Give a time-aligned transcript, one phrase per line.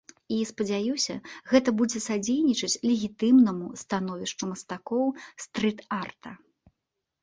[0.35, 1.15] І спадзяюся,
[1.51, 6.39] гэта будзе садзейнічаць легітымнаму становішчу мастакоў стрыт-арта.